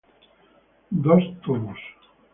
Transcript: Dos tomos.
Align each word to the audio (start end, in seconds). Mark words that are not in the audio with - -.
Dos 1.03 1.23
tomos. 1.43 1.79